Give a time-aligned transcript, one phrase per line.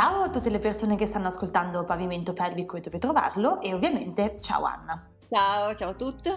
[0.00, 4.38] Ciao a tutte le persone che stanno ascoltando Pavimento Pelvico e dove trovarlo e ovviamente
[4.40, 4.96] ciao Anna.
[5.28, 6.30] Ciao, ciao a tutti.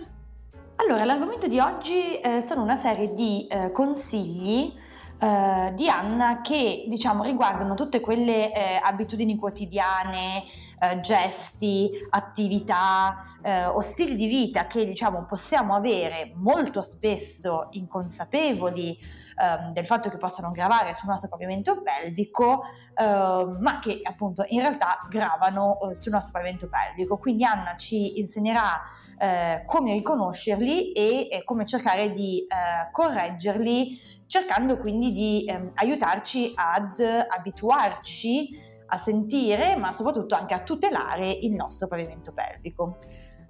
[0.77, 4.73] Allora, l'argomento di oggi eh, sono una serie di eh, consigli
[5.19, 10.45] eh, di Anna che diciamo riguardano tutte quelle eh, abitudini quotidiane,
[10.79, 19.20] eh, gesti, attività eh, o stili di vita che diciamo possiamo avere molto spesso inconsapevoli
[19.41, 22.63] ehm, del fatto che possano gravare sul nostro pavimento pelvico,
[22.95, 27.17] ehm, ma che appunto in realtà gravano eh, sul nostro pavimento pelvico.
[27.17, 28.81] Quindi Anna ci insegnerà
[29.17, 36.53] eh, come riconoscerli e, e, come cercare di eh, correggerli cercando quindi di ehm, aiutarci
[36.55, 42.99] ad abituarci a sentire, ma soprattutto anche a tutelare il nostro pavimento pelvico.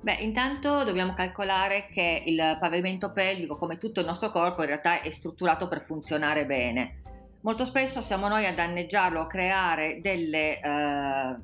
[0.04, 5.02] Beh, intanto dobbiamo calcolare che il pavimento pelvico, come tutto il nostro corpo, in realtà
[5.02, 7.02] è strutturato per funzionare bene.
[7.42, 11.36] Molto spesso siamo noi a danneggiarlo, a creare delle, eh,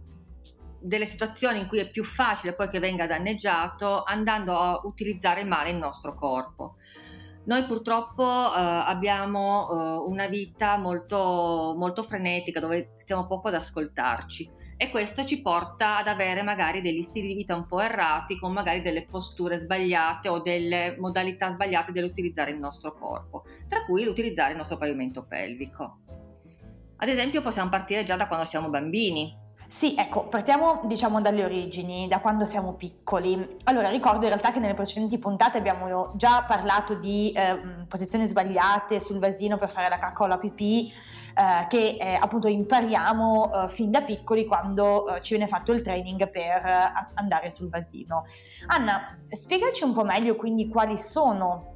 [0.80, 5.70] delle situazioni in cui è più facile poi che venga danneggiato andando a utilizzare male
[5.70, 6.78] il nostro corpo.
[7.46, 14.57] Noi purtroppo eh, abbiamo eh, una vita molto, molto frenetica dove stiamo poco ad ascoltarci
[14.78, 18.54] e questo ci porta ad avere magari degli stili di vita un po' errati con
[18.54, 24.52] magari delle posture sbagliate o delle modalità sbagliate dell'utilizzare il nostro corpo, tra cui l'utilizzare
[24.52, 26.00] il nostro pavimento pelvico.
[26.98, 29.36] Ad esempio possiamo partire già da quando siamo bambini,
[29.68, 33.58] sì, ecco, partiamo diciamo dalle origini, da quando siamo piccoli.
[33.66, 39.00] Allora, ricordo in realtà che nelle precedenti puntate abbiamo già parlato di eh, posizioni sbagliate
[39.00, 43.70] sul vasino per fare la cacca o la pipì, eh, che eh, appunto impariamo eh,
[43.70, 48.24] fin da piccoli quando eh, ci viene fatto il training per eh, andare sul vasino.
[48.68, 51.76] Anna, spiegaci un po' meglio quindi quali sono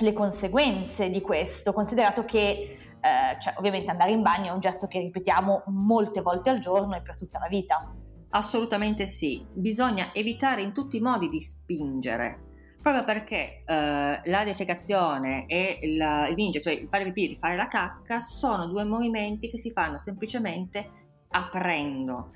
[0.00, 4.86] le conseguenze di questo, considerato che eh, cioè ovviamente andare in bagno è un gesto
[4.86, 7.94] che ripetiamo molte volte al giorno e per tutta la vita.
[8.30, 15.46] Assolutamente sì, bisogna evitare in tutti i modi di spingere, proprio perché eh, la defecazione
[15.46, 19.58] e la, il vinge, cioè fare pipì e fare la cacca, sono due movimenti che
[19.58, 20.90] si fanno semplicemente
[21.30, 22.32] aprendo.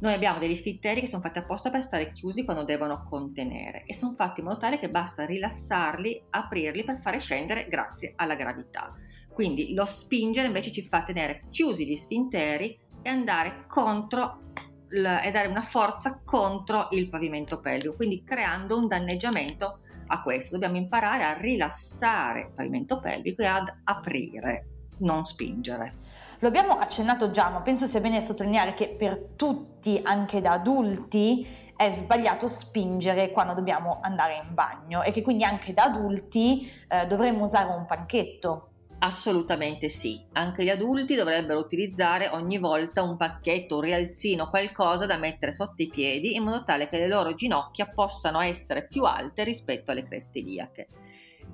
[0.00, 3.94] Noi abbiamo degli sfitteri che sono fatti apposta per stare chiusi quando devono contenere e
[3.94, 8.94] sono fatti in modo tale che basta rilassarli, aprirli per fare scendere grazie alla gravità.
[9.32, 14.48] Quindi lo spingere invece ci fa tenere chiusi gli sfinteri e andare contro
[14.90, 20.54] e dare una forza contro il pavimento pelvico, quindi creando un danneggiamento a questo.
[20.54, 24.66] Dobbiamo imparare a rilassare il pavimento pelvico e ad aprire,
[24.98, 25.98] non spingere.
[26.40, 31.46] Lo abbiamo accennato già, ma penso sia bene sottolineare che per tutti, anche da adulti,
[31.76, 37.06] è sbagliato spingere quando dobbiamo andare in bagno e che quindi anche da adulti eh,
[37.06, 38.68] dovremmo usare un panchetto
[39.02, 45.16] Assolutamente sì, anche gli adulti dovrebbero utilizzare ogni volta un pacchetto, un rialzino, qualcosa da
[45.16, 49.44] mettere sotto i piedi in modo tale che le loro ginocchia possano essere più alte
[49.44, 50.88] rispetto alle creste iliache.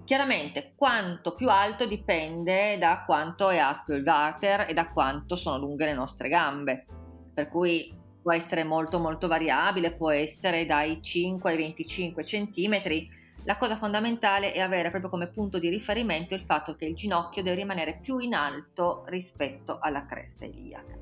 [0.05, 5.59] Chiaramente quanto più alto dipende da quanto è alto il water e da quanto sono
[5.59, 6.85] lunghe le nostre gambe,
[7.33, 13.09] per cui può essere molto molto variabile, può essere dai 5 ai 25 centimetri
[13.47, 17.45] la cosa fondamentale è avere proprio come punto di riferimento il fatto che il ginocchio
[17.45, 20.99] deve rimanere più in alto rispetto alla cresta iliaca.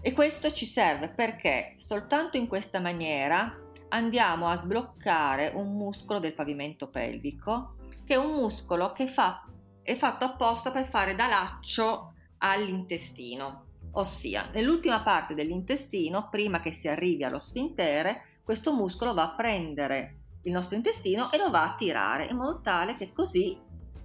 [0.00, 3.54] E questo ci serve perché soltanto in questa maniera
[3.90, 7.76] andiamo a sbloccare un muscolo del pavimento pelvico,
[8.06, 9.46] che è un muscolo che fa,
[9.82, 16.88] è fatto apposta per fare da laccio all'intestino, ossia nell'ultima parte dell'intestino, prima che si
[16.88, 21.74] arrivi allo sfintere, questo muscolo va a prendere il nostro intestino e lo va a
[21.74, 23.60] tirare in modo tale che così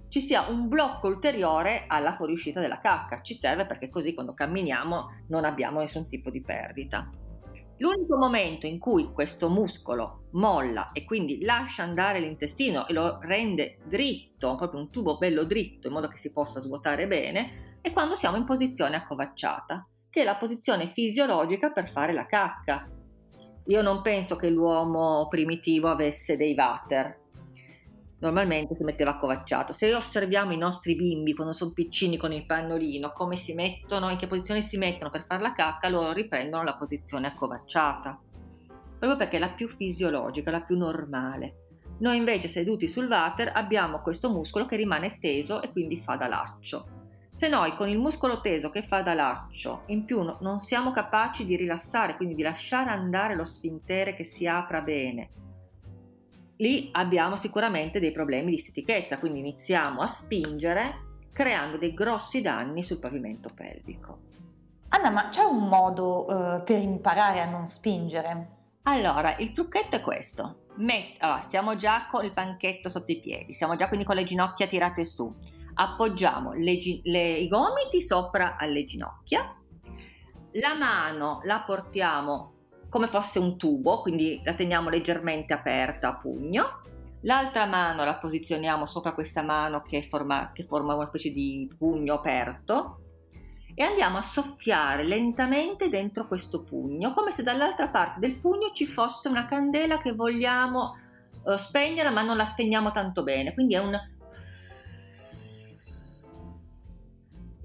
[0.08, 3.22] ci sia un blocco ulteriore alla fuoriuscita della cacca.
[3.22, 7.08] Ci serve perché così quando camminiamo non abbiamo nessun tipo di perdita.
[7.78, 13.78] L'unico momento in cui questo muscolo molla e quindi lascia andare l'intestino e lo rende
[13.86, 18.14] dritto, proprio un tubo bello dritto in modo che si possa svuotare bene, è quando
[18.16, 22.90] siamo in posizione accovacciata, che è la posizione fisiologica per fare la cacca.
[23.66, 27.18] Io non penso che l'uomo primitivo avesse dei water.
[28.20, 29.72] Normalmente si metteva accovacciato.
[29.72, 34.18] Se osserviamo i nostri bimbi quando sono piccini con il pannolino, come si mettono, in
[34.18, 38.18] che posizione si mettono per fare la cacca, loro riprendono la posizione accovacciata.
[38.98, 41.68] Proprio perché è la più fisiologica, la più normale.
[42.00, 46.28] Noi invece seduti sul water abbiamo questo muscolo che rimane teso e quindi fa da
[46.28, 46.99] laccio.
[47.40, 51.46] Se noi con il muscolo teso che fa da laccio, in più non siamo capaci
[51.46, 55.30] di rilassare, quindi di lasciare andare lo sfintere che si apra bene,
[56.56, 62.82] lì abbiamo sicuramente dei problemi di stitichezza, quindi iniziamo a spingere creando dei grossi danni
[62.82, 64.18] sul pavimento pelvico.
[64.88, 68.48] Anna, ma c'è un modo uh, per imparare a non spingere?
[68.82, 70.64] Allora, il trucchetto è questo.
[70.74, 74.24] Met- allora, siamo già con il panchetto sotto i piedi, siamo già quindi con le
[74.24, 75.34] ginocchia tirate su.
[75.82, 79.56] Appoggiamo le, le, i gomiti sopra alle ginocchia,
[80.52, 82.52] la mano la portiamo
[82.90, 86.82] come fosse un tubo, quindi la teniamo leggermente aperta a pugno,
[87.22, 92.12] l'altra mano la posizioniamo sopra questa mano che forma, che forma una specie di pugno
[92.12, 93.00] aperto.
[93.74, 98.84] E andiamo a soffiare lentamente dentro questo pugno, come se dall'altra parte del pugno ci
[98.84, 100.96] fosse una candela che vogliamo
[101.44, 103.54] uh, spegnere, ma non la spegniamo tanto bene.
[103.54, 103.98] Quindi è un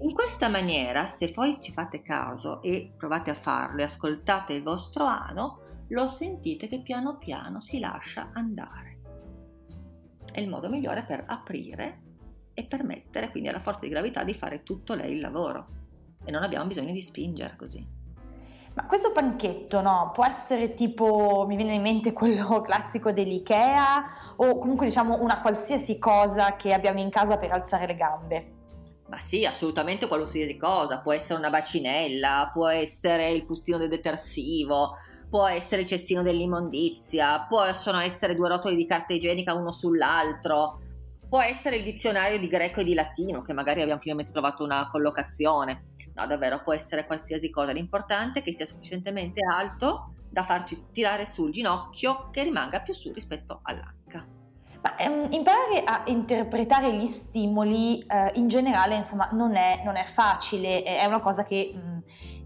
[0.00, 4.62] In questa maniera, se poi ci fate caso e provate a farlo e ascoltate il
[4.62, 8.98] vostro ano, lo sentite che piano piano si lascia andare.
[10.30, 12.02] È il modo migliore per aprire
[12.52, 15.66] e permettere quindi alla forza di gravità di fare tutto lei il lavoro
[16.22, 17.86] e non abbiamo bisogno di spingere così.
[18.74, 24.04] Ma questo panchetto, no, può essere tipo, mi viene in mente quello classico dell'IKEA
[24.36, 28.55] o comunque diciamo una qualsiasi cosa che abbiamo in casa per alzare le gambe?
[29.08, 34.96] Ma sì, assolutamente qualsiasi cosa, può essere una bacinella, può essere il fustino del detersivo,
[35.28, 40.80] può essere il cestino dell'immondizia, possono essere due rotoli di carta igienica uno sull'altro,
[41.28, 44.88] può essere il dizionario di greco e di latino, che magari abbiamo finalmente trovato una
[44.90, 45.94] collocazione.
[46.14, 47.72] No, davvero, può essere qualsiasi cosa.
[47.72, 53.12] L'importante è che sia sufficientemente alto da farci tirare sul ginocchio che rimanga più su
[53.12, 54.05] rispetto all'anca.
[54.86, 60.04] Ma, ehm, imparare a interpretare gli stimoli eh, in generale, insomma, non è, non è,
[60.04, 61.98] facile, è una cosa che mh, mm,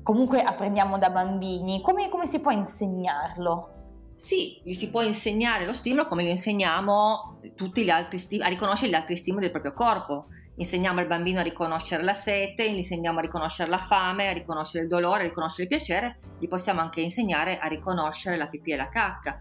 [0.03, 1.83] comunque apprendiamo da bambini.
[1.83, 4.15] Come, come si può insegnarlo?
[4.17, 8.51] Sì, gli si può insegnare lo stimolo come gli insegniamo tutti gli altri stimoli, a
[8.53, 10.27] riconoscere gli altri stimoli del proprio corpo.
[10.57, 14.85] Insegniamo al bambino a riconoscere la sete, gli insegniamo a riconoscere la fame, a riconoscere
[14.85, 18.77] il dolore, a riconoscere il piacere, gli possiamo anche insegnare a riconoscere la pipì e
[18.77, 19.41] la cacca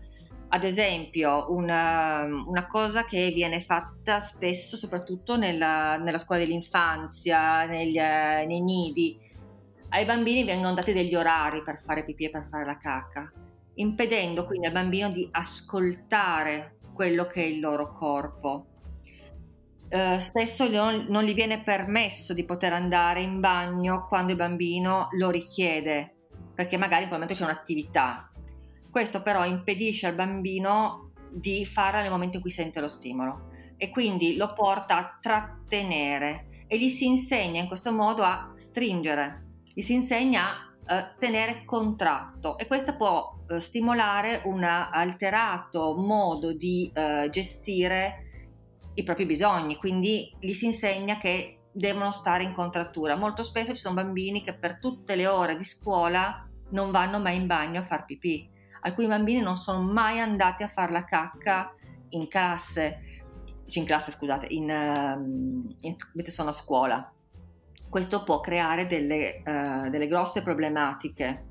[0.51, 7.97] ad esempio, una, una, cosa che viene fatta spesso, soprattutto nella, nella scuola dell'infanzia, negli,
[7.97, 9.19] nei nidi,
[9.89, 13.31] ai bambini vengono dati degli orari per fare pipì e per fare la cacca,
[13.75, 18.65] impedendo quindi al bambino di ascoltare quello che è il loro corpo.
[19.87, 25.09] Eh, spesso non, non gli viene permesso di poter andare in bagno quando il bambino
[25.11, 26.15] lo richiede,
[26.55, 28.28] perché magari in quel momento c'è un'attività
[28.89, 33.89] questo però impedisce al bambino di farla nel momento in cui sente lo stimolo e
[33.89, 39.81] quindi lo porta a trattenere e gli si insegna in questo modo a stringere, gli
[39.81, 46.91] si insegna a eh, tenere contratto e questo può eh, stimolare un alterato modo di
[46.93, 48.25] eh, gestire
[48.95, 53.15] i propri bisogni, quindi gli si insegna che devono stare in contrattura.
[53.15, 57.37] Molto spesso ci sono bambini che per tutte le ore di scuola non vanno mai
[57.37, 58.48] in bagno a far pipì
[58.81, 61.73] alcuni bambini non sono mai andati a fare la cacca
[62.09, 63.23] in classe,
[63.65, 67.11] in classe scusate, in, ehm, in, mentre sono a scuola.
[67.89, 71.45] Questo può creare delle, uh, delle grosse problematiche.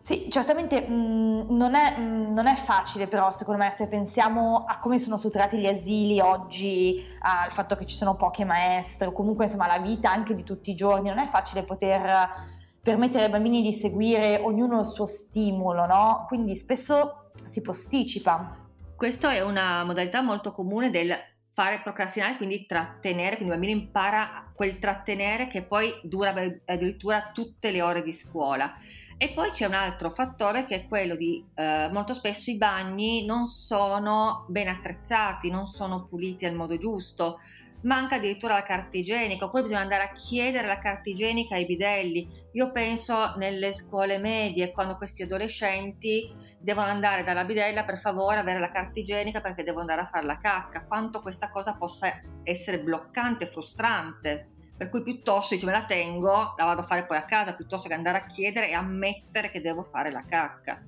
[0.00, 3.86] Sì, certamente mh, mm, non, è, mh, mm, non, è, facile però secondo me se
[3.86, 9.08] pensiamo a come sono strutturati gli asili oggi, al fatto che ci sono poche maestre
[9.08, 13.24] o comunque insomma la vita anche di tutti i giorni, non è facile poter permettere
[13.24, 16.24] ai bambini di seguire ognuno il suo stimolo, no?
[16.26, 18.56] Quindi spesso si posticipa.
[18.96, 21.14] Questa è una modalità molto comune del
[21.52, 27.70] fare procrastinare, quindi trattenere, quindi il bambino impara quel trattenere che poi dura addirittura tutte
[27.70, 28.74] le ore di scuola.
[29.22, 33.26] E poi c'è un altro fattore che è quello di eh, molto spesso i bagni
[33.26, 37.38] non sono ben attrezzati, non sono puliti al modo giusto
[37.82, 42.28] manca addirittura la carta igienica, oppure bisogna andare a chiedere la carta igienica ai bidelli.
[42.52, 48.60] Io penso nelle scuole medie, quando questi adolescenti devono andare dalla bidella per favore avere
[48.60, 52.80] la carta igienica perché devono andare a fare la cacca, quanto questa cosa possa essere
[52.80, 54.48] bloccante, frustrante.
[54.76, 57.86] Per cui piuttosto dice me la tengo, la vado a fare poi a casa, piuttosto
[57.86, 60.82] che andare a chiedere e ammettere che devo fare la cacca.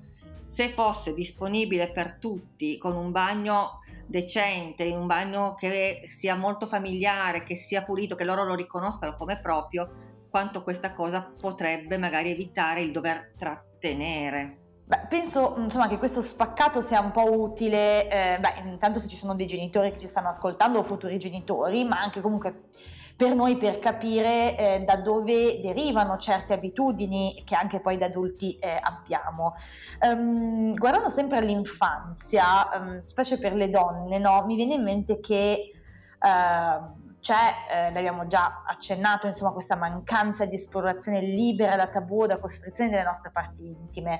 [0.45, 3.82] Se fosse disponibile per tutti con un bagno
[4.13, 9.17] decente, in un bagno che sia molto familiare, che sia pulito, che loro lo riconoscano
[9.17, 14.59] come proprio, quanto questa cosa potrebbe magari evitare il dover trattenere.
[14.85, 19.15] Beh, penso insomma, che questo spaccato sia un po' utile, eh, beh, intanto se ci
[19.15, 22.69] sono dei genitori che ci stanno ascoltando o futuri genitori, ma anche comunque
[23.15, 28.57] per noi per capire eh, da dove derivano certe abitudini che anche poi da adulti
[28.57, 29.53] eh, abbiamo.
[30.01, 35.71] Um, guardando sempre all'infanzia, um, specie per le donne, no, mi viene in mente che
[36.19, 42.37] uh, c'è, eh, l'abbiamo già accennato, insomma, questa mancanza di esplorazione libera da tabù, da
[42.37, 44.19] costrizioni delle nostre parti intime.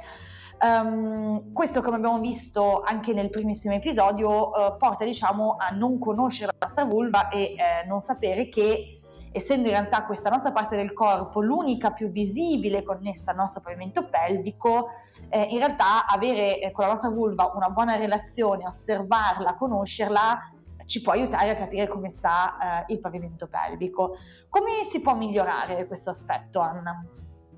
[0.63, 6.53] Um, questo, come abbiamo visto anche nel primissimo episodio, uh, porta diciamo a non conoscere
[6.53, 9.01] la nostra vulva e eh, non sapere che
[9.34, 14.08] essendo in realtà questa nostra parte del corpo l'unica più visibile connessa al nostro pavimento
[14.08, 14.88] pelvico,
[15.27, 20.53] eh, in realtà avere eh, con la nostra vulva una buona relazione, osservarla, conoscerla,
[20.86, 24.15] ci può aiutare a capire come sta eh, il pavimento pelvico.
[24.48, 27.05] Come si può migliorare questo aspetto, Anna?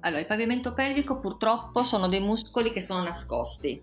[0.05, 3.81] Allora, il pavimento pelvico purtroppo sono dei muscoli che sono nascosti.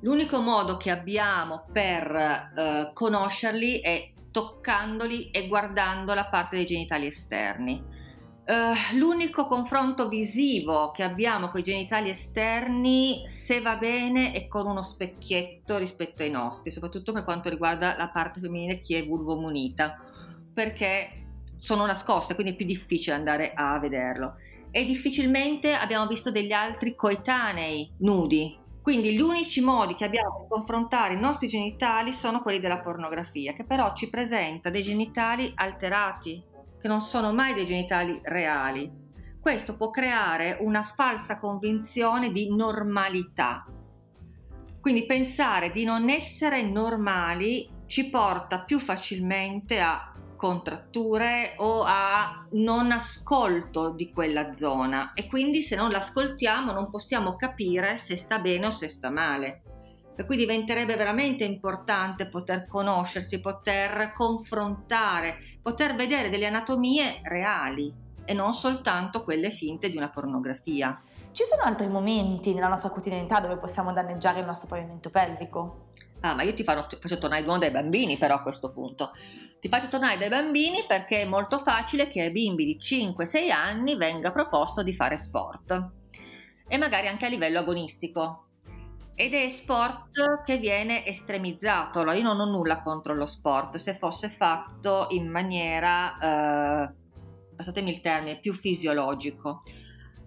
[0.00, 7.06] L'unico modo che abbiamo per eh, conoscerli è toccandoli e guardando la parte dei genitali
[7.06, 8.00] esterni.
[8.44, 14.66] Uh, l'unico confronto visivo che abbiamo con i genitali esterni, se va bene, è con
[14.66, 19.96] uno specchietto rispetto ai nostri, soprattutto per quanto riguarda la parte femminile che è vulvomunita,
[20.52, 21.26] perché
[21.56, 24.34] sono nascoste, quindi è più difficile andare a vederlo.
[24.74, 30.48] E difficilmente abbiamo visto degli altri coetanei nudi, quindi gli unici modi che abbiamo per
[30.48, 36.42] confrontare i nostri genitali sono quelli della pornografia, che però ci presenta dei genitali alterati,
[36.80, 38.90] che non sono mai dei genitali reali.
[39.40, 43.64] Questo può creare una falsa convinzione di normalità.
[44.80, 50.11] Quindi pensare di non essere normali ci porta più facilmente a
[50.42, 57.36] contratture o a non ascolto di quella zona e quindi se non l'ascoltiamo non possiamo
[57.36, 59.62] capire se sta bene o se sta male.
[60.16, 67.94] Per cui diventerebbe veramente importante poter conoscersi, poter confrontare, poter vedere delle anatomie reali
[68.24, 71.00] e non soltanto quelle finte di una pornografia.
[71.30, 75.91] Ci sono altri momenti nella nostra quotidianità dove possiamo danneggiare il nostro pavimento pelvico?
[76.24, 79.10] Ah, ma io ti faccio, faccio tornare mondo dai bambini però a questo punto.
[79.60, 83.96] Ti faccio tornare dai bambini perché è molto facile che ai bimbi di 5-6 anni
[83.96, 85.90] venga proposto di fare sport
[86.68, 88.46] e magari anche a livello agonistico.
[89.14, 91.98] Ed è sport che viene estremizzato.
[91.98, 96.94] Allora, io non ho nulla contro lo sport se fosse fatto in maniera, eh,
[97.56, 99.62] passatemi il termine, più fisiologico.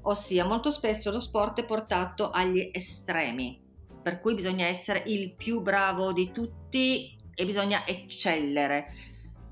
[0.03, 3.64] Ossia, molto spesso lo sport è portato agli estremi
[4.05, 8.93] per cui bisogna essere il più bravo di tutti e bisogna eccellere.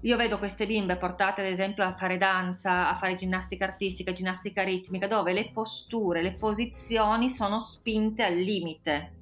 [0.02, 4.62] Io vedo queste bimbe portate ad esempio a fare danza, a fare ginnastica artistica, ginnastica
[4.62, 9.14] ritmica, dove le posture, le posizioni sono spinte al limite,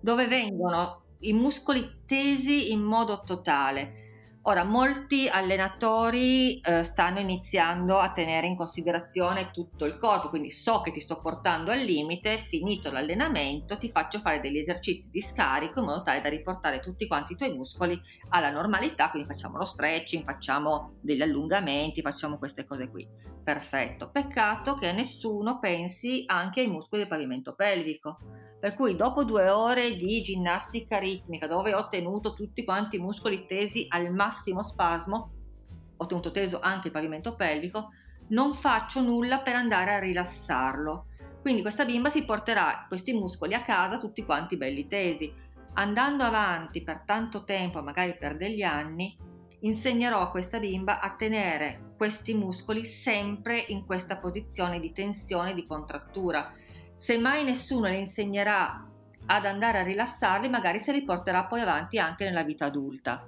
[0.00, 3.99] dove vengono i muscoli tesi in modo totale
[4.44, 10.80] Ora, molti allenatori eh, stanno iniziando a tenere in considerazione tutto il corpo, quindi so
[10.80, 15.80] che ti sto portando al limite, finito l'allenamento ti faccio fare degli esercizi di scarico
[15.80, 19.64] in modo tale da riportare tutti quanti i tuoi muscoli alla normalità, quindi facciamo lo
[19.64, 23.06] stretching, facciamo degli allungamenti, facciamo queste cose qui.
[23.44, 28.16] Perfetto, peccato che nessuno pensi anche ai muscoli del pavimento pelvico
[28.60, 33.46] per cui dopo due ore di ginnastica ritmica dove ho tenuto tutti quanti i muscoli
[33.46, 35.32] tesi al massimo spasmo,
[35.96, 37.88] ho tenuto teso anche il pavimento pelvico,
[38.28, 41.06] non faccio nulla per andare a rilassarlo.
[41.40, 45.32] Quindi questa bimba si porterà questi muscoli a casa tutti quanti belli tesi.
[45.74, 49.16] Andando avanti per tanto tempo, magari per degli anni,
[49.60, 55.66] insegnerò a questa bimba a tenere questi muscoli sempre in questa posizione di tensione, di
[55.66, 56.52] contrattura
[57.00, 58.86] se mai nessuno le insegnerà
[59.24, 63.26] ad andare a rilassarli, magari se li porterà poi avanti anche nella vita adulta.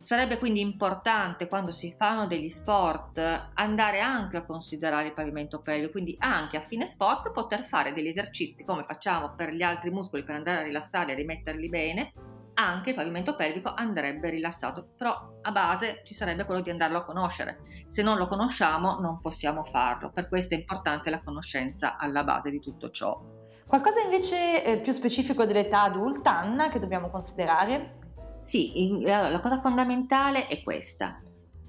[0.00, 5.92] Sarebbe quindi importante quando si fanno degli sport andare anche a considerare il pavimento pelvico,
[5.92, 10.24] quindi anche a fine sport poter fare degli esercizi come facciamo per gli altri muscoli
[10.24, 12.12] per andare a rilassarli e rimetterli bene,
[12.58, 17.04] anche il pavimento pelvico andrebbe rilassato, però a base ci sarebbe quello di andarlo a
[17.04, 17.60] conoscere.
[17.86, 22.50] Se non lo conosciamo non possiamo farlo, per questo è importante la conoscenza alla base
[22.50, 23.20] di tutto ciò.
[23.66, 27.96] Qualcosa invece eh, più specifico dell'età adulta, Anna, che dobbiamo considerare?
[28.40, 31.20] Sì, la cosa fondamentale è questa.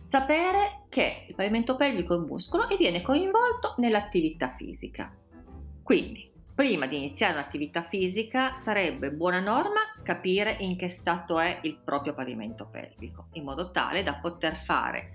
[0.04, 5.14] Sapere che il pavimento pelvico è un muscolo e viene coinvolto nell'attività fisica.
[5.84, 11.80] Quindi, prima di iniziare un'attività fisica sarebbe buona norma capire in che stato è il
[11.82, 15.08] proprio pavimento pelvico, in modo tale da poter fare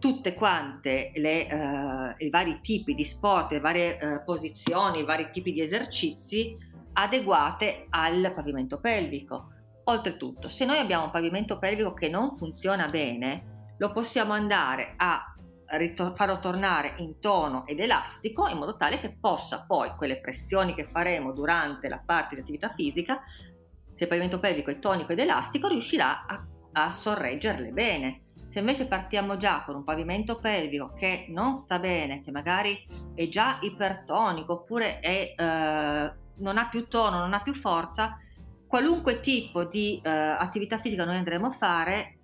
[0.00, 5.30] tutte quante le, uh, i vari tipi di sport, le varie uh, posizioni, i vari
[5.30, 6.56] tipi di esercizi
[6.94, 9.52] adeguate al pavimento pelvico.
[9.84, 15.32] Oltretutto, se noi abbiamo un pavimento pelvico che non funziona bene, lo possiamo andare a
[15.70, 20.74] ritor- farlo tornare in tono ed elastico in modo tale che possa poi quelle pressioni
[20.74, 23.20] che faremo durante la parte di attività fisica,
[23.92, 28.22] se il pavimento pelvico è tonico ed elastico, riuscirà a, a sorreggerle bene.
[28.48, 32.82] Se invece partiamo già con un pavimento pelvico che non sta bene, che magari
[33.14, 38.18] è già ipertonico oppure è, eh, non ha più tono, non ha più forza,
[38.66, 42.16] qualunque tipo di eh, attività fisica noi andremo a fare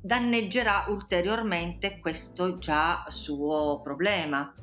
[0.00, 4.54] danneggerà ulteriormente questo già suo problema.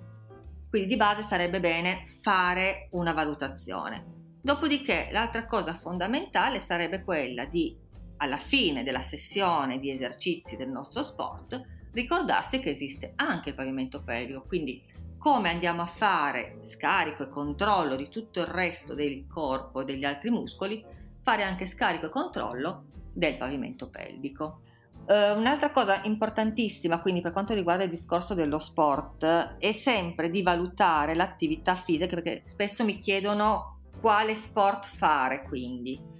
[0.69, 4.13] Quindi di base sarebbe bene fare una valutazione.
[4.41, 7.75] Dopodiché l'altra cosa fondamentale sarebbe quella di
[8.17, 11.61] alla fine della sessione di esercizi del nostro sport,
[11.91, 14.83] ricordarsi che esiste anche il pavimento pelvico, quindi
[15.17, 20.05] come andiamo a fare scarico e controllo di tutto il resto del corpo e degli
[20.05, 20.83] altri muscoli,
[21.23, 24.61] fare anche scarico e controllo del pavimento pelvico.
[25.07, 30.41] Uh, un'altra cosa importantissima, quindi per quanto riguarda il discorso dello sport, è sempre di
[30.41, 36.13] valutare l'attività fisica, perché spesso mi chiedono quale sport fare, quindi.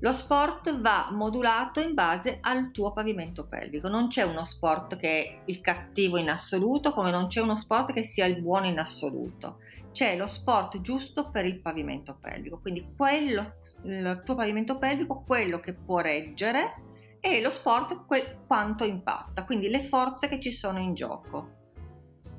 [0.00, 3.88] Lo sport va modulato in base al tuo pavimento pelvico.
[3.88, 7.94] Non c'è uno sport che è il cattivo in assoluto, come non c'è uno sport
[7.94, 9.60] che sia il buono in assoluto.
[9.92, 15.58] C'è lo sport giusto per il pavimento pelvico, quindi quello, il tuo pavimento pelvico, quello
[15.58, 16.82] che può reggere
[17.26, 18.04] e lo sport
[18.46, 21.54] quanto impatta, quindi le forze che ci sono in gioco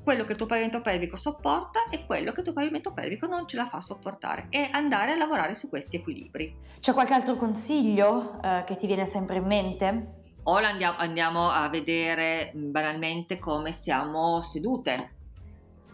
[0.02, 3.46] quello che il tuo pavimento pelvico sopporta e quello che il tuo pavimento pelvico non
[3.46, 6.56] ce la fa sopportare e andare a lavorare su questi equilibri.
[6.80, 10.20] C'è qualche altro consiglio eh, che ti viene sempre in mente?
[10.44, 15.17] O andiamo, andiamo a vedere banalmente come siamo sedute,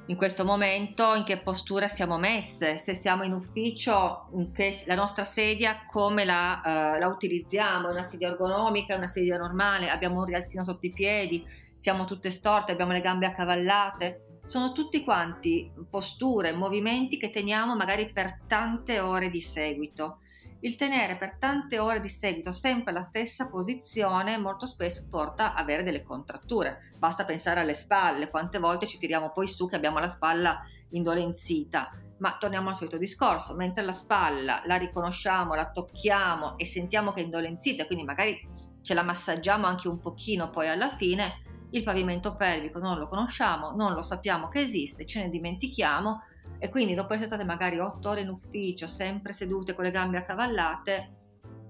[0.07, 4.95] in questo momento, in che postura siamo messe, se siamo in ufficio, in che, la
[4.95, 9.89] nostra sedia come la, uh, la utilizziamo, è una sedia ergonomica, è una sedia normale,
[9.89, 14.41] abbiamo un rialzino sotto i piedi, siamo tutte storte, abbiamo le gambe accavallate.
[14.47, 20.19] Sono tutti quanti posture, movimenti che teniamo magari per tante ore di seguito.
[20.65, 25.59] Il tenere per tante ore di seguito sempre la stessa posizione molto spesso porta ad
[25.59, 26.95] avere delle contratture.
[26.97, 31.91] Basta pensare alle spalle, quante volte ci tiriamo poi su che abbiamo la spalla indolenzita.
[32.17, 37.21] Ma torniamo al solito discorso, mentre la spalla la riconosciamo, la tocchiamo e sentiamo che
[37.21, 38.49] è indolenzita, quindi magari
[38.81, 43.73] ce la massaggiamo anche un pochino poi alla fine, il pavimento pelvico non lo conosciamo,
[43.73, 46.23] non lo sappiamo che esiste, ce ne dimentichiamo
[46.59, 50.19] e quindi dopo essere state magari otto ore in ufficio, sempre sedute con le gambe
[50.19, 51.13] accavallate,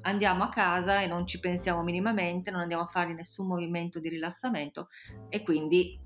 [0.02, 4.08] andiamo a casa e non ci pensiamo minimamente, non andiamo a fare nessun movimento di
[4.08, 4.88] rilassamento
[5.28, 5.98] e quindi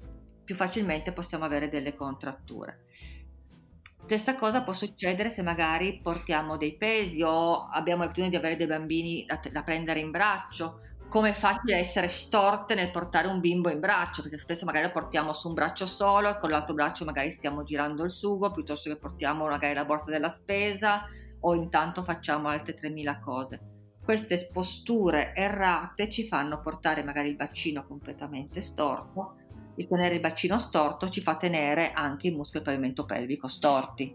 [0.44, 2.85] più facilmente possiamo avere delle contratture.
[4.04, 8.66] Stessa cosa può succedere se magari portiamo dei pesi o abbiamo l'abitudine di avere dei
[8.66, 13.71] bambini da, da prendere in braccio come è facile essere storte nel portare un bimbo
[13.71, 17.05] in braccio, perché spesso magari lo portiamo su un braccio solo e con l'altro braccio
[17.05, 21.07] magari stiamo girando il sugo, piuttosto che portiamo magari la borsa della spesa
[21.40, 23.61] o intanto facciamo altre 3000 cose.
[24.05, 29.37] Queste posture errate ci fanno portare magari il bacino completamente storto.
[29.77, 34.14] Il tenere il bacino storto ci fa tenere anche i muscoli del pavimento pelvico storti.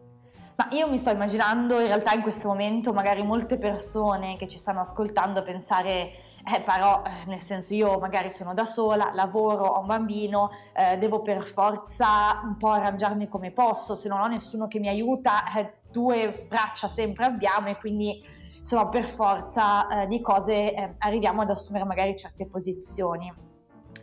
[0.56, 4.58] Ma io mi sto immaginando in realtà in questo momento magari molte persone che ci
[4.58, 6.12] stanno ascoltando pensare
[6.46, 10.98] eh, però eh, nel senso io magari sono da sola, lavoro, ho un bambino, eh,
[10.98, 15.44] devo per forza un po' arrangiarmi come posso, se non ho nessuno che mi aiuta,
[15.56, 18.22] eh, due braccia sempre abbiamo e quindi
[18.58, 23.32] insomma per forza eh, di cose eh, arriviamo ad assumere magari certe posizioni.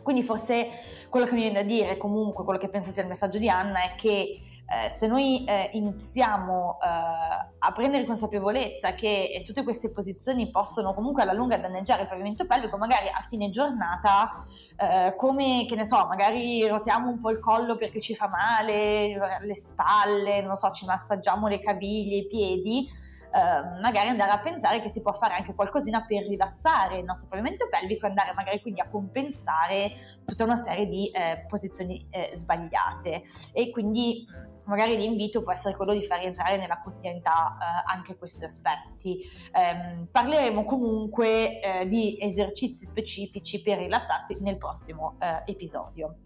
[0.01, 0.67] Quindi forse
[1.09, 3.81] quello che mi viene da dire, comunque quello che penso sia il messaggio di Anna
[3.83, 4.39] è che
[4.71, 10.93] eh, se noi eh, iniziamo eh, a prendere consapevolezza che eh, tutte queste posizioni possono
[10.93, 14.45] comunque alla lunga danneggiare il pavimento pelvico, magari a fine giornata,
[14.77, 19.39] eh, come che ne so, magari rotiamo un po' il collo perché ci fa male,
[19.41, 22.99] le spalle, non so, ci massaggiamo le caviglie, i piedi,
[23.31, 27.29] Uh, magari andare a pensare che si può fare anche qualcosina per rilassare il nostro
[27.29, 29.93] pavimento pelvico e andare magari quindi a compensare
[30.25, 33.23] tutta una serie di eh, posizioni eh, sbagliate.
[33.53, 34.25] E quindi
[34.65, 39.19] magari l'invito può essere quello di far rientrare nella quotidianità eh, anche questi aspetti.
[39.19, 46.17] Eh, parleremo comunque eh, di esercizi specifici per rilassarsi nel prossimo eh, episodio.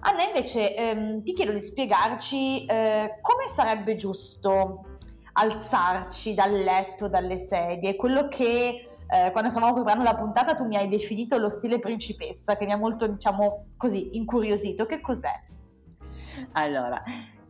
[0.00, 4.84] Anna, invece ehm, ti chiedo di spiegarci eh, come sarebbe giusto
[5.32, 10.76] alzarci dal letto, dalle sedie, quello che eh, quando stavamo preparando la puntata tu mi
[10.76, 14.86] hai definito lo stile principessa, che mi ha molto, diciamo così, incuriosito.
[14.86, 15.44] Che cos'è?
[16.52, 17.02] Allora,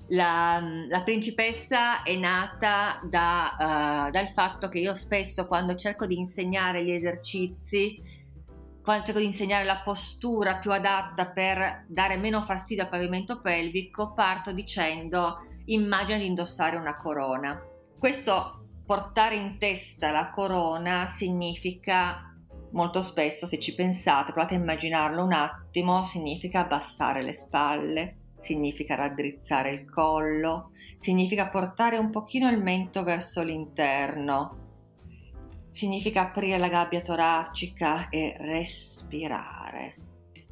[0.09, 6.17] la, la, principessa è nata da, uh, dal fatto che io spesso quando cerco di
[6.17, 8.01] insegnare gli esercizi,
[8.83, 14.13] quando cerco di insegnare la postura più adatta per dare meno fastidio al pavimento pelvico,
[14.13, 17.61] parto dicendo immagina di indossare una corona.
[17.99, 22.33] Questo portare in testa la corona significa
[22.71, 28.95] molto spesso, se ci pensate, provate a immaginarlo un attimo, significa abbassare le spalle, significa
[28.95, 34.65] raddrizzare il collo, significa portare un pochino il mento verso l'interno,
[35.71, 39.97] significa aprire la gabbia toracica e respirare,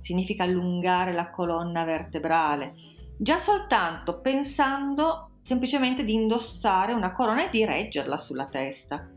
[0.01, 2.75] significa allungare la colonna vertebrale,
[3.16, 9.09] già soltanto pensando semplicemente di indossare una corona e di reggerla sulla testa.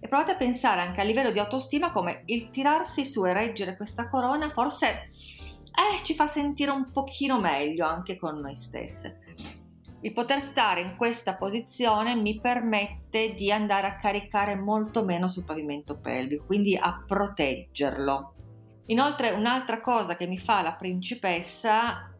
[0.00, 3.76] E provate a pensare anche a livello di autostima come il tirarsi su e reggere
[3.76, 5.08] questa corona forse
[5.74, 9.20] eh, ci fa sentire un pochino meglio anche con noi stesse.
[10.04, 15.44] Il poter stare in questa posizione mi permette di andare a caricare molto meno sul
[15.44, 18.34] pavimento pelvico, quindi a proteggerlo.
[18.86, 22.14] Inoltre un'altra cosa che mi fa la principessa,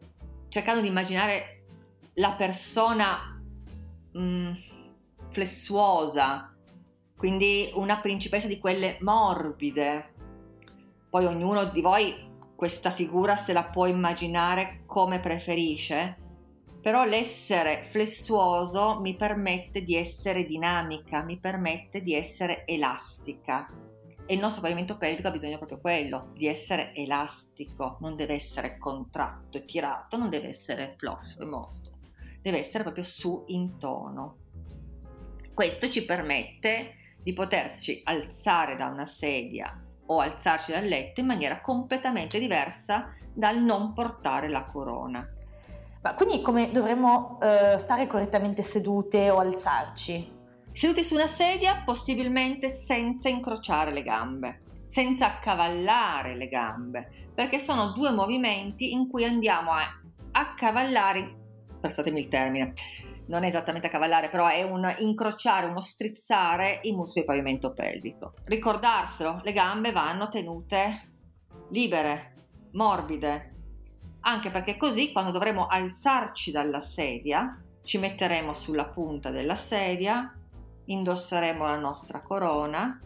[0.47, 1.65] cercando di immaginare
[2.15, 3.39] la persona
[4.11, 4.51] mh, mm,
[5.29, 6.55] flessuosa,
[7.15, 10.13] quindi una principessa di quelle morbide.
[11.07, 12.24] Poi ognuno di voi
[12.55, 16.17] questa figura se la può immaginare come preferisce,
[16.81, 23.67] però l'essere flessuoso mi permette di essere dinamica, mi permette di essere elastica.
[24.27, 28.77] E il nostro pavimento pelvico ha bisogno proprio quello, di essere elastico, non deve essere
[28.77, 31.93] contratto e tirato, non deve essere floscio e mostro,
[32.41, 34.37] deve essere proprio su in tono.
[35.53, 41.61] Questo ci permette di poterci alzare da una sedia o alzarci dal letto in maniera
[41.61, 45.27] completamente diversa dal non portare la corona.
[46.01, 50.33] Ma quindi come dovremmo eh, stare correttamente sedute o alzarci?
[50.71, 57.91] Seduti su una sedia, possibilmente senza incrociare le gambe, senza accavallare le gambe, perché sono
[57.93, 59.99] due movimenti in cui andiamo a
[60.31, 61.33] accavallare,
[61.79, 62.73] passatemi il termine,
[63.27, 68.33] non è esattamente a cavallare, però è un incrociare, uno strizzare i muscoli pavimento pelvico.
[68.43, 71.11] Ricordarselo, le gambe vanno tenute
[71.69, 72.33] libere,
[72.73, 73.53] morbide,
[74.21, 80.33] anche perché così quando dovremo alzarci dalla sedia, ci metteremo sulla punta della sedia,
[80.85, 82.99] indosseremo la nostra corona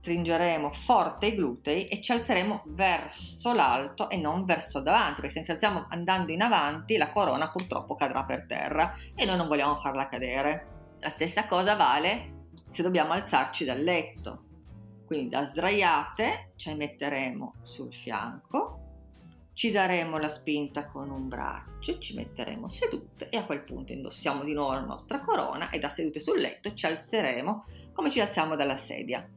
[0.00, 5.44] stringeremo forte i glutei e ci alzeremo verso l'alto e non verso davanti, perché se
[5.44, 9.78] ci alziamo andando in avanti la corona purtroppo cadrà per terra e noi non vogliamo
[9.80, 10.96] farla cadere.
[11.00, 14.44] La stessa cosa vale se dobbiamo alzarci dal letto.
[15.04, 18.78] Quindi da sdraiate ci metteremo sul fianco,
[19.52, 24.44] ci daremo la spinta con un braccio, ci metteremo sedute e a quel punto indossiamo
[24.44, 28.56] di nuovo la nostra corona e da sedute sul letto ci alzeremo come ci alziamo
[28.56, 29.28] dalla sedia.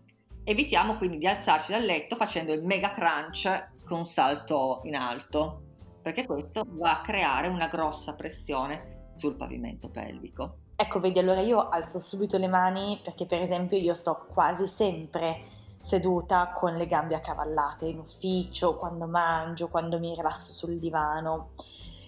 [0.46, 5.62] Evitiamo quindi di alzarci dal letto facendo il mega crunch con un salto in alto,
[6.02, 10.58] perché questo va a creare una grossa pressione sul pavimento pelvico.
[10.76, 15.52] Ecco, vedi, allora io alzo subito le mani perché per esempio io sto quasi sempre
[15.80, 21.52] seduta con le gambe accavallate in ufficio, quando mangio, quando mi rilasso sul divano.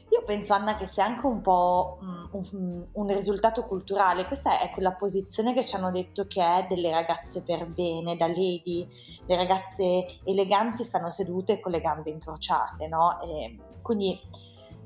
[0.10, 4.26] Io penso, Anna, che sia anche un po' mm, un, un, risultato culturale.
[4.26, 8.28] Questa è quella posizione che ci hanno detto che è delle ragazze per bene, da
[8.28, 8.88] lady.
[9.26, 13.20] Le ragazze eleganti stanno sedute con le gambe incrociate, no?
[13.22, 14.20] E quindi,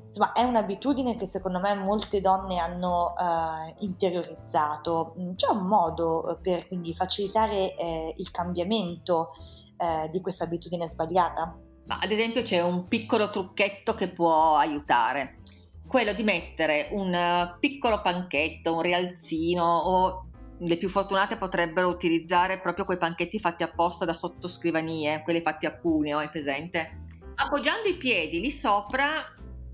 [0.04, 5.14] insomma, è un'abitudine che secondo me molte donne hanno uh, interiorizzato.
[5.18, 9.32] Mm, c'è un modo per quindi facilitare eh, il cambiamento
[9.76, 11.68] eh, di questa abitudine sbagliata?
[11.90, 15.40] Ma ad esempio c'è un piccolo trucchetto che può aiutare,
[15.88, 20.26] quello di mettere un eh, piccolo panchetto, un rialzino o
[20.60, 25.76] le più fortunate potrebbero utilizzare proprio quei panchetti fatti apposta da sottoscrivanie, quelli fatti a
[25.76, 27.06] cuneo, è presente?
[27.34, 29.24] Appoggiando i piedi lì sopra,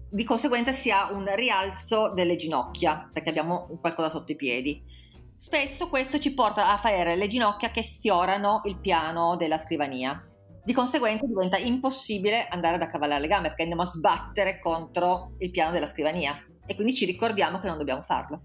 [0.08, 4.82] di conseguenza si ha un rialzo delle ginocchia, perché abbiamo qualcosa sotto i piedi.
[5.36, 10.30] Spesso questo ci porta a fare le ginocchia che sfiorano il piano della scrivania.
[10.66, 15.52] Di conseguenza diventa impossibile andare ad accavallare le gambe perché andiamo a sbattere contro il
[15.52, 16.34] piano della scrivania.
[16.66, 18.40] E quindi ci ricordiamo che non dobbiamo farlo.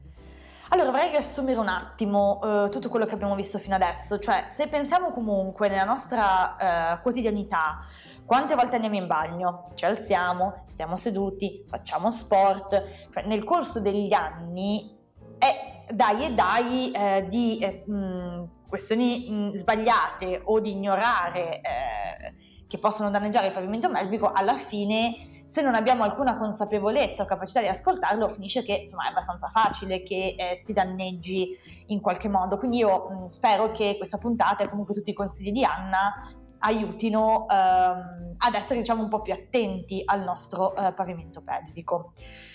[0.69, 4.67] Allora vorrei riassumere un attimo uh, tutto quello che abbiamo visto fino adesso, cioè se
[4.67, 7.79] pensiamo comunque nella nostra uh, quotidianità,
[8.23, 14.13] quante volte andiamo in bagno, ci alziamo, stiamo seduti, facciamo sport, cioè nel corso degli
[14.13, 14.95] anni
[15.39, 22.33] è dai e dai eh, di eh, mh, questioni mh, sbagliate o di ignorare eh,
[22.67, 27.59] che possono danneggiare il pavimento pelvico, alla fine se non abbiamo alcuna consapevolezza o capacità
[27.59, 31.49] di ascoltarlo, finisce che insomma, è abbastanza facile che eh, si danneggi
[31.87, 32.57] in qualche modo.
[32.57, 36.31] Quindi io mh, spero che questa puntata e comunque tutti i consigli di Anna
[36.61, 42.13] aiutino ehm, ad essere diciamo un po' più attenti al nostro eh, pavimento pelvico.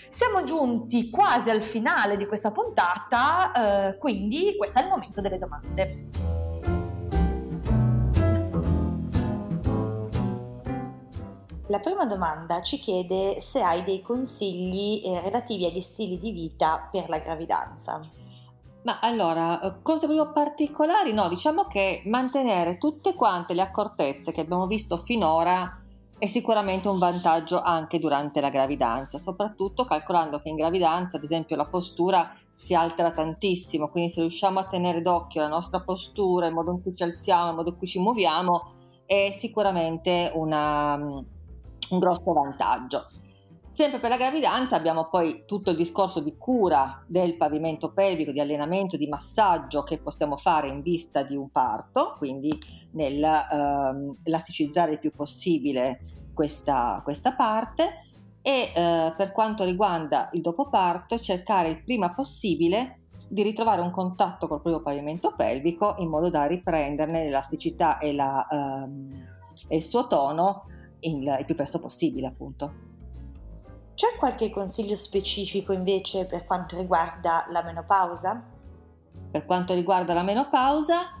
[0.09, 5.37] Siamo giunti quasi al finale di questa puntata, eh, quindi questo è il momento delle
[5.37, 6.35] domande.
[11.69, 16.87] La prima domanda ci chiede se hai dei consigli eh, relativi agli stili di vita
[16.89, 17.99] per la gravidanza.
[18.87, 21.11] Ma allora, eh, cose proprio particolari?
[21.11, 25.81] No, diciamo che mantenere tutte quante le accortezze che abbiamo visto finora
[26.17, 31.57] è sicuramente un vantaggio anche durante la gravidanza, soprattutto calcolando che in gravidanza, ad esempio,
[31.57, 36.53] la postura si altera tantissimo, quindi se riusciamo a tenere d'occhio la nostra postura, il
[36.53, 38.71] modo in cui ci alziamo, il modo in cui ci muoviamo,
[39.05, 43.05] è sicuramente una, un grosso vantaggio.
[43.77, 48.39] Sempre per la gravidanza abbiamo poi tutto il discorso di cura del pavimento pelvico, di
[48.39, 52.59] allenamento, di massaggio che possiamo fare in vista di un parto, quindi
[52.93, 55.99] nell'elaticizzare ehm, il più possibile
[56.33, 58.07] questa, questa parte
[58.41, 64.47] e eh, per quanto riguarda il dopoparto cercare il prima possibile di ritrovare un contatto
[64.47, 69.27] col proprio pavimento pelvico in modo da riprenderne l'elasticità e, la, ehm,
[69.67, 70.63] e il suo tono
[71.01, 72.86] il, il più presto possibile, appunto.
[73.97, 78.43] C'è qualche consiglio specifico invece per quanto riguarda la menopausa?
[79.31, 81.19] Per quanto riguarda la menopausa,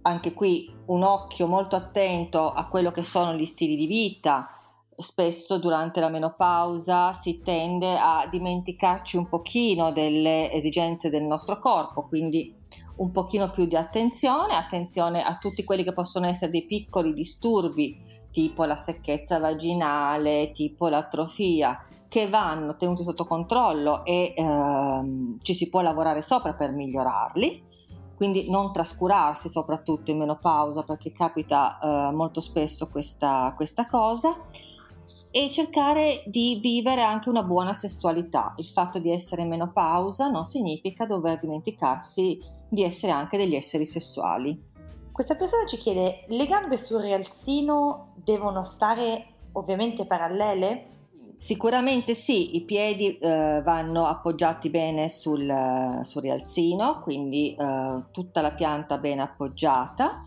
[0.00, 4.48] anche qui un occhio molto attento a quello che sono gli stili di vita.
[4.96, 12.06] Spesso durante la menopausa si tende a dimenticarci un pochino delle esigenze del nostro corpo,
[12.08, 12.50] quindi
[12.96, 18.02] un pochino più di attenzione, attenzione a tutti quelli che possono essere dei piccoli disturbi,
[18.30, 25.68] tipo la secchezza vaginale, tipo l'atrofia, che vanno tenuti sotto controllo e ehm, ci si
[25.68, 27.68] può lavorare sopra per migliorarli.
[28.16, 34.36] Quindi non trascurarsi soprattutto in menopausa perché capita eh, molto spesso questa, questa cosa
[35.30, 38.54] e cercare di vivere anche una buona sessualità.
[38.56, 43.86] Il fatto di essere in menopausa non significa dover dimenticarsi di essere anche degli esseri
[43.86, 44.60] sessuali.
[45.12, 50.98] Questa persona ci chiede, le gambe sul rialzino devono stare ovviamente parallele?
[51.40, 58.52] Sicuramente sì, i piedi eh, vanno appoggiati bene sul, sul rialzino, quindi eh, tutta la
[58.52, 60.22] pianta ben appoggiata.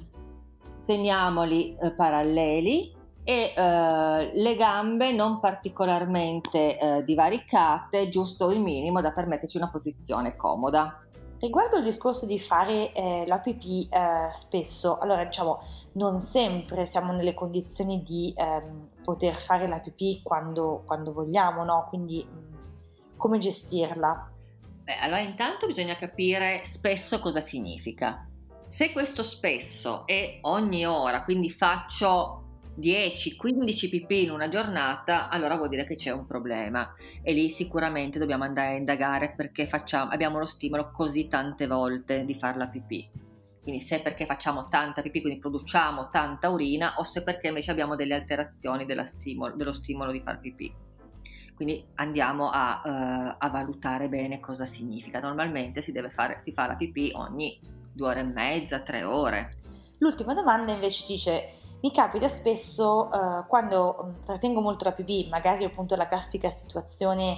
[0.83, 2.91] Teniamoli eh, paralleli
[3.23, 10.35] e eh, le gambe non particolarmente eh, divaricate, giusto il minimo da permetterci una posizione
[10.35, 10.99] comoda.
[11.37, 13.87] Riguardo il discorso di fare eh, la pipì
[14.31, 15.59] spesso, allora diciamo
[15.93, 21.85] non sempre siamo nelle condizioni di ehm, poter fare la pipì quando, quando vogliamo, no?
[21.89, 22.53] Quindi mm,
[23.17, 24.31] come gestirla?
[24.83, 28.27] Beh, allora intanto bisogna capire spesso cosa significa.
[28.67, 32.43] Se questo spesso è ogni ora, quindi faccio
[32.79, 38.17] 10-15 pipì in una giornata, allora vuol dire che c'è un problema e lì sicuramente
[38.17, 42.67] dobbiamo andare a indagare perché facciamo, abbiamo lo stimolo così tante volte di fare la
[42.67, 43.07] pipì
[43.63, 47.95] quindi se perché facciamo tanta pipì, quindi produciamo tanta urina, o se perché invece abbiamo
[47.95, 50.73] delle alterazioni stimolo, dello stimolo di far pipì.
[51.55, 55.19] Quindi andiamo a, uh, a, valutare bene cosa significa.
[55.19, 57.57] Normalmente si, deve fare, si fa la pipì ogni
[57.93, 59.49] due ore e mezza, tre ore.
[59.99, 65.95] L'ultima domanda invece dice, mi capita spesso uh, quando trattengo molto la pipì, magari appunto
[65.95, 67.37] la classica situazione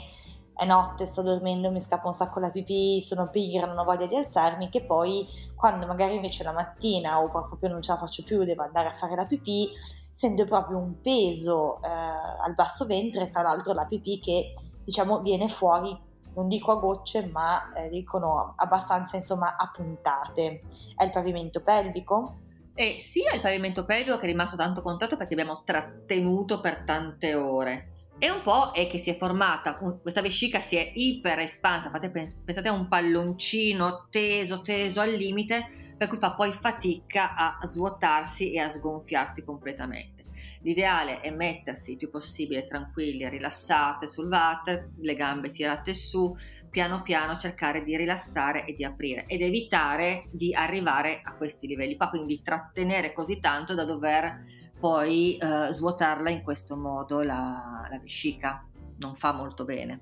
[0.55, 4.05] è notte, sto dormendo, mi scappa un sacco la pipì, sono pigra, non ho voglia
[4.05, 8.23] di alzarmi, che poi quando magari invece la mattina o proprio non ce la faccio
[8.23, 9.69] più, devo andare a fare la pipì,
[10.09, 15.49] sento proprio un peso eh, al basso ventre, tra l'altro la pipì che diciamo viene
[15.49, 15.97] fuori,
[16.35, 20.61] non dico a gocce, ma eh, dicono abbastanza insomma a puntate.
[20.95, 22.37] È il pavimento pelvico?
[22.75, 26.83] Eh, sì, è il pavimento pelvico che è rimasto tanto contratto perché abbiamo trattenuto per
[26.83, 31.39] tante ore e un po' è che si è formata, questa vescica si è iper
[31.39, 37.35] espansa, fate, pensate a un palloncino teso, teso al limite, per cui fa poi fatica
[37.35, 40.23] a svuotarsi e a sgonfiarsi completamente.
[40.61, 46.35] L'ideale è mettersi il più possibile tranquilli, rilassate sul water, le gambe tirate su,
[46.69, 51.95] piano piano cercare di rilassare e di aprire ed evitare di arrivare a questi livelli
[51.95, 54.43] qua, quindi trattenere così tanto da dover
[54.79, 58.67] poi eh, svuotarla in questo modo la, la vescica.
[58.97, 60.01] Non fa molto bene.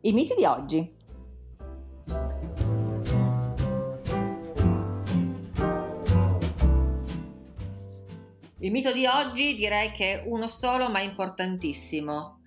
[0.00, 0.96] I miti di oggi.
[8.60, 12.40] Il mito di oggi direi che è uno solo ma importantissimo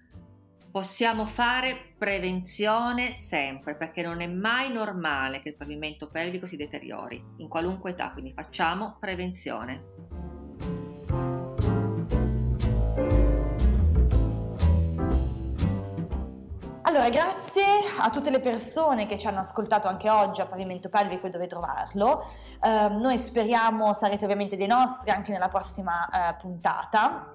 [0.71, 7.21] possiamo fare prevenzione sempre perché non è mai normale che il pavimento pelvico si deteriori
[7.38, 9.89] in qualunque età, quindi facciamo prevenzione.
[16.84, 17.63] Allora, grazie
[18.01, 21.47] a tutte le persone che ci hanno ascoltato anche oggi a Pavimento Pelvico e dove
[21.47, 22.25] trovarlo.
[22.62, 27.34] Eh, noi speriamo sarete ovviamente dei nostri anche nella prossima eh, puntata.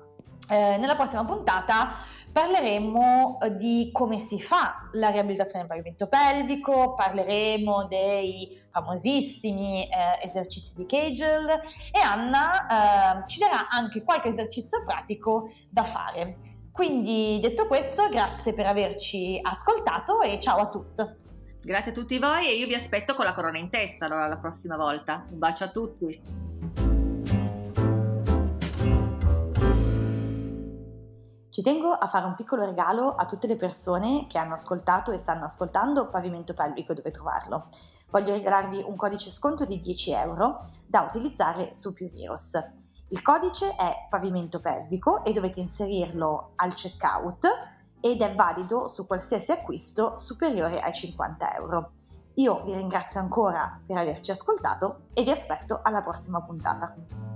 [0.48, 1.94] Eh, nella prossima puntata
[2.36, 10.22] parleremo eh, di come si fa la riabilitazione del pavimento pelvico, parleremo dei famosissimi eh,
[10.22, 16.36] esercizi di Kegel e Anna eh, ci darà anche qualche esercizio pratico da fare.
[16.70, 21.02] Quindi detto questo, grazie per averci ascoltato e ciao a tutti.
[21.62, 24.38] Grazie a tutti voi e io vi aspetto con la corona in testa allora la
[24.38, 25.26] prossima volta.
[25.30, 26.45] Un bacio a tutti.
[31.56, 35.16] Ci tengo a fare un piccolo regalo a tutte le persone che hanno ascoltato e
[35.16, 37.68] stanno ascoltando Pavimento Pelvico dove trovarlo.
[38.10, 42.58] Voglio regalarvi un codice sconto di 10 euro da utilizzare su PureVirus.
[43.08, 47.46] Il codice è pavimento pelvico e dovete inserirlo al checkout
[48.00, 51.92] ed è valido su qualsiasi acquisto superiore ai 50 euro.
[52.34, 57.35] Io vi ringrazio ancora per averci ascoltato e vi aspetto alla prossima puntata.